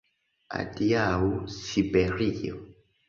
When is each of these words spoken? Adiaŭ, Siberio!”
Adiaŭ, 0.61 1.29
Siberio!” 1.59 2.63